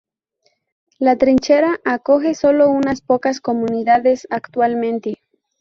[0.97, 5.19] La Trinchera acoge solo unas pocas comunidades actualmente.